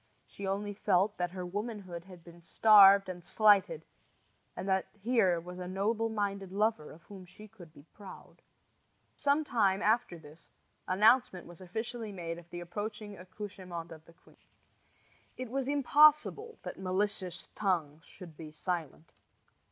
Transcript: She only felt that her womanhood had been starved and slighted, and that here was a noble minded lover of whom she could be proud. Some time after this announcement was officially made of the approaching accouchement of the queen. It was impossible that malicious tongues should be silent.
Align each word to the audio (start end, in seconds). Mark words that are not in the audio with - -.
She 0.25 0.47
only 0.47 0.73
felt 0.73 1.17
that 1.19 1.29
her 1.29 1.45
womanhood 1.45 2.05
had 2.05 2.23
been 2.23 2.41
starved 2.41 3.07
and 3.07 3.23
slighted, 3.23 3.85
and 4.55 4.67
that 4.67 4.87
here 4.99 5.39
was 5.39 5.59
a 5.59 5.67
noble 5.67 6.09
minded 6.09 6.51
lover 6.51 6.89
of 6.89 7.03
whom 7.03 7.23
she 7.23 7.47
could 7.47 7.71
be 7.71 7.83
proud. 7.93 8.41
Some 9.15 9.43
time 9.43 9.79
after 9.83 10.17
this 10.17 10.49
announcement 10.87 11.45
was 11.45 11.61
officially 11.61 12.11
made 12.11 12.39
of 12.39 12.49
the 12.49 12.61
approaching 12.61 13.15
accouchement 13.15 13.91
of 13.91 14.03
the 14.05 14.13
queen. 14.13 14.37
It 15.37 15.51
was 15.51 15.67
impossible 15.67 16.57
that 16.63 16.79
malicious 16.79 17.49
tongues 17.53 18.03
should 18.03 18.35
be 18.35 18.49
silent. 18.51 19.13